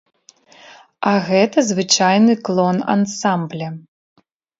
[1.09, 3.69] А гэта звычайны клон ансамбля.